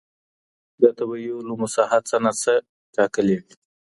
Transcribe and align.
د 0.81 0.83
طبیعي 0.97 1.31
علومو 1.37 1.67
ساحه 1.75 1.99
څه 2.09 2.15
ناڅه 2.23 2.53
ټاکلي 2.95 3.35
وي. 3.41 3.53